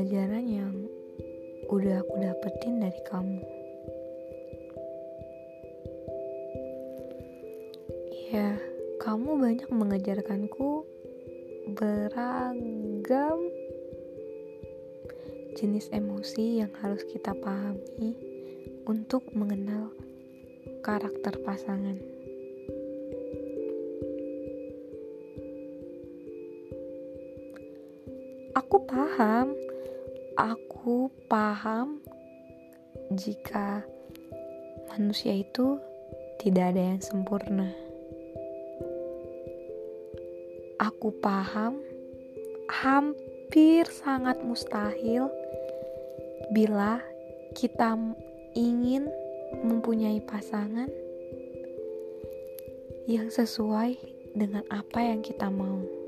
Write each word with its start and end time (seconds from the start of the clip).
pelajaran 0.00 0.48
yang 0.48 0.72
udah 1.68 2.00
aku 2.00 2.24
dapetin 2.24 2.80
dari 2.80 3.00
kamu. 3.04 3.40
Ya, 8.32 8.56
kamu 9.04 9.36
banyak 9.36 9.68
mengajarkanku 9.68 10.88
beragam 11.76 13.44
jenis 15.60 15.92
emosi 15.92 16.64
yang 16.64 16.72
harus 16.80 17.04
kita 17.04 17.36
pahami 17.36 18.16
untuk 18.88 19.28
mengenal 19.36 19.92
karakter 20.80 21.36
pasangan. 21.44 22.00
Aku 28.56 28.80
paham, 28.88 29.52
aku 30.40 31.12
paham 31.28 32.00
jika 33.12 33.84
manusia 34.88 35.36
itu 35.36 35.76
tidak 36.40 36.72
ada 36.72 36.96
yang 36.96 37.02
sempurna. 37.04 37.68
Aku 40.80 41.12
paham, 41.20 41.84
hampir 42.72 43.84
sangat 43.92 44.40
mustahil 44.40 45.28
bila 46.56 47.04
kita 47.52 48.00
ingin 48.56 49.12
mempunyai 49.60 50.24
pasangan 50.24 50.88
yang 53.04 53.28
sesuai 53.28 54.00
dengan 54.32 54.64
apa 54.72 55.04
yang 55.04 55.20
kita 55.20 55.52
mau. 55.52 55.99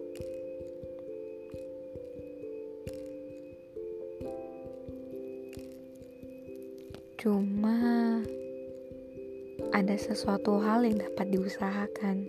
Cuma 7.23 8.19
ada 9.71 9.95
sesuatu 9.95 10.59
hal 10.59 10.83
yang 10.83 10.99
dapat 10.99 11.31
diusahakan, 11.31 12.27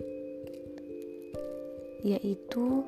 yaitu 2.06 2.86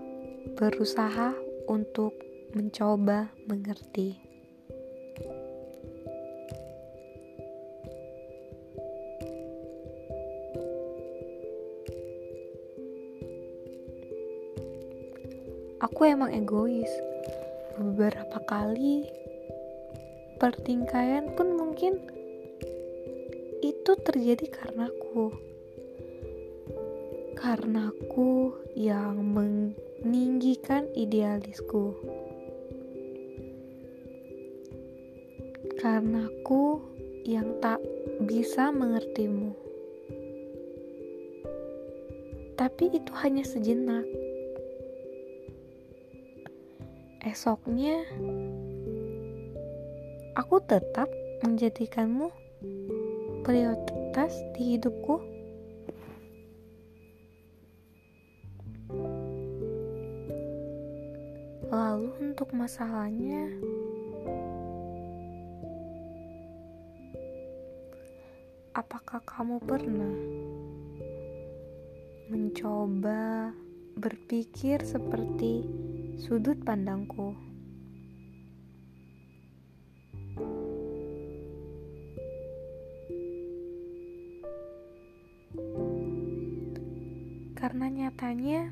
berusaha 0.55 1.35
untuk 1.67 2.15
mencoba 2.55 3.35
mengerti. 3.51 4.23
Aku 15.83 16.07
emang 16.07 16.31
egois. 16.31 16.95
Beberapa 17.75 18.39
kali 18.47 19.11
pertingkaian 20.37 21.33
pun 21.33 21.56
mungkin 21.77 22.01
itu 23.61 23.93
terjadi 24.01 24.49
karena 24.49 24.89
aku. 24.89 25.29
Karena 27.37 27.93
aku 27.93 28.57
yang 28.73 29.21
meninggikan 29.21 30.89
idealisku. 30.97 31.93
Karena 35.77 36.25
aku 36.25 36.81
yang 37.29 37.61
tak 37.61 37.85
bisa 38.25 38.73
mengertimu. 38.73 39.53
Tapi 42.57 42.85
itu 42.89 43.13
hanya 43.21 43.45
sejenak. 43.45 44.09
Esoknya 47.21 48.01
aku 50.41 50.57
tetap 50.65 51.13
menjadikanmu 51.45 52.33
prioritas 53.45 54.33
di 54.57 54.77
hidupku. 54.77 55.21
Lalu 61.67 62.11
untuk 62.23 62.55
masalahnya, 62.57 63.51
apakah 68.73 69.21
kamu 69.27 69.61
pernah 69.67 70.17
mencoba 72.33 73.53
berpikir 73.99 74.81
seperti 74.83 75.67
sudut 76.17 76.57
pandangku? 76.65 77.46
Karena 87.67 87.91
nyatanya 87.91 88.71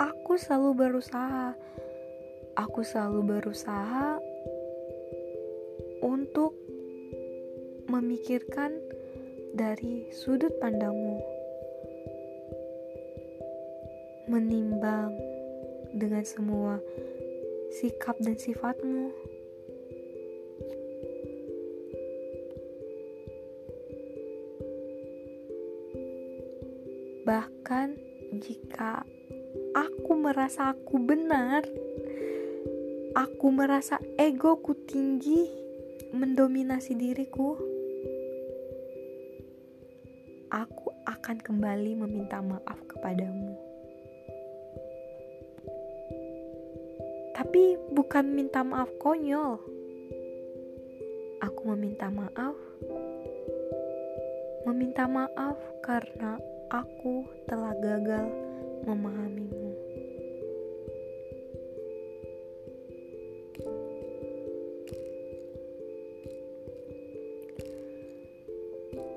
aku 0.00 0.40
selalu 0.40 0.72
berusaha. 0.72 1.52
Aku 2.56 2.80
selalu 2.80 3.20
berusaha 3.28 4.16
untuk 6.00 6.56
memikirkan 7.92 8.72
dari 9.52 10.08
sudut 10.16 10.48
pandangmu. 10.64 11.20
Menimbang 14.32 15.12
dengan 15.92 16.24
semua 16.24 16.80
sikap 17.68 18.16
dan 18.24 18.40
sifatmu. 18.40 19.12
Bahkan 27.30 27.94
jika 28.42 29.06
aku 29.70 30.18
merasa 30.18 30.74
aku 30.74 30.98
benar, 30.98 31.62
aku 33.14 33.54
merasa 33.54 34.02
egoku 34.18 34.74
tinggi 34.74 35.46
mendominasi 36.10 36.98
diriku, 36.98 37.54
aku 40.50 40.90
akan 41.06 41.38
kembali 41.38 42.02
meminta 42.02 42.42
maaf 42.42 42.82
kepadamu. 42.90 43.54
Tapi 47.38 47.94
bukan 47.94 48.26
minta 48.26 48.66
maaf 48.66 48.90
konyol. 48.98 49.54
Aku 51.46 51.60
meminta 51.78 52.10
maaf. 52.10 52.58
Meminta 54.66 55.06
maaf 55.06 55.54
karena 55.78 56.58
aku 56.70 57.26
telah 57.50 57.74
gagal 57.82 58.30
memahamimu. 58.86 59.74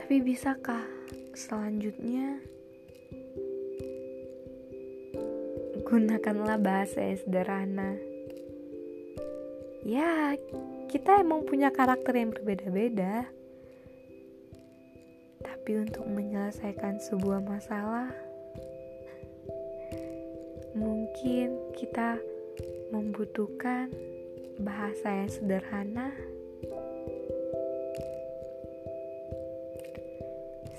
Tapi 0.01 0.15
bisakah 0.25 0.83
selanjutnya 1.37 2.41
gunakanlah 5.85 6.57
bahasa 6.57 7.05
yang 7.05 7.21
sederhana? 7.21 7.91
Ya, 9.85 10.33
kita 10.89 11.21
emang 11.21 11.45
punya 11.45 11.69
karakter 11.69 12.17
yang 12.17 12.33
berbeda-beda. 12.33 13.29
Tapi 15.63 15.79
untuk 15.79 16.03
menyelesaikan 16.11 16.99
sebuah 16.99 17.39
masalah, 17.39 18.11
mungkin 20.75 21.55
kita 21.71 22.19
membutuhkan 22.91 23.87
bahasa 24.59 25.23
yang 25.23 25.31
sederhana 25.31 26.11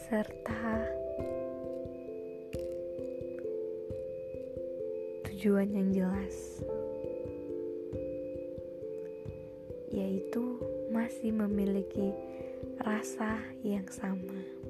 serta 0.04 0.84
tujuan 5.32 5.72
yang 5.72 5.88
jelas, 5.96 6.60
yaitu 9.88 10.60
masih 10.92 11.32
memiliki 11.32 12.12
rasa 12.84 13.40
yang 13.64 13.88
sama. 13.88 14.63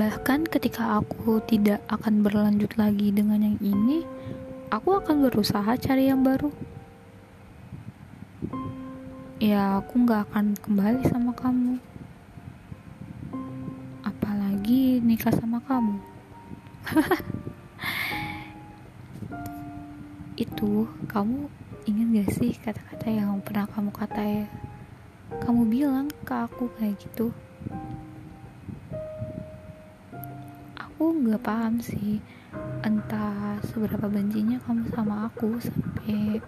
Bahkan 0.00 0.48
ketika 0.48 0.96
aku 0.96 1.44
tidak 1.44 1.84
akan 1.92 2.24
berlanjut 2.24 2.72
lagi 2.80 3.12
dengan 3.12 3.44
yang 3.44 3.60
ini, 3.60 4.00
aku 4.72 4.96
akan 4.96 5.28
berusaha 5.28 5.76
cari 5.76 6.08
yang 6.08 6.24
baru. 6.24 6.48
ya 9.40 9.76
aku 9.76 10.00
nggak 10.00 10.32
akan 10.32 10.56
kembali 10.56 11.04
sama 11.04 11.36
kamu. 11.36 11.76
Apalagi 14.00 15.04
nikah 15.04 15.36
sama 15.36 15.60
kamu. 15.68 16.00
Itu 20.48 20.88
kamu 21.12 21.44
ingat 21.84 22.08
gak 22.08 22.40
sih 22.40 22.56
kata-kata 22.56 23.12
yang 23.12 23.36
pernah 23.44 23.68
kamu 23.68 23.92
kata 23.92 24.22
ya 24.24 24.48
kamu 25.44 25.68
bilang 25.68 26.08
ke 26.24 26.32
aku 26.32 26.72
kayak 26.80 26.96
gitu 27.00 27.32
nggak 31.20 31.44
paham 31.44 31.76
sih. 31.84 32.24
Entah 32.80 33.60
seberapa 33.68 34.08
bencinya 34.08 34.56
kamu 34.64 34.88
sama 34.96 35.28
aku 35.28 35.60
sampai 35.60 36.40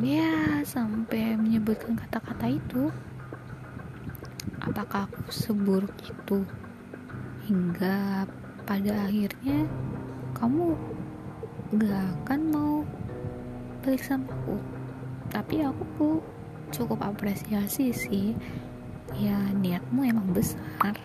ya 0.00 0.64
sampai 0.64 1.36
menyebutkan 1.36 1.96
kata-kata 1.96 2.52
itu. 2.52 2.88
Apakah 4.64 5.06
aku 5.06 5.30
seburuk 5.30 5.94
itu? 6.02 6.42
Hingga 7.46 8.26
pada 8.66 8.92
akhirnya 9.06 9.62
kamu 10.34 10.74
gak 11.78 12.02
akan 12.26 12.40
mau 12.50 12.74
balik 13.86 14.02
sama 14.02 14.26
aku. 14.26 14.58
Tapi 15.30 15.62
aku 15.62 16.18
cukup 16.74 16.98
apresiasi 17.06 17.94
sih. 17.94 18.34
Ya 19.14 19.38
niatmu 19.54 20.02
emang 20.02 20.34
besar 20.34 20.98